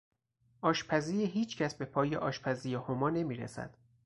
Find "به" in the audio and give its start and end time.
1.75-1.85